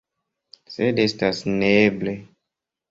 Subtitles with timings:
[0.77, 2.19] Sed estas neeble.